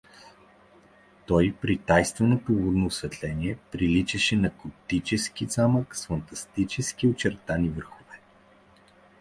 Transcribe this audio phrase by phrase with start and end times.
[1.25, 8.19] Той, при тайнственото лунно осветление, приличаше на готически замък с фантастически очертани върхове.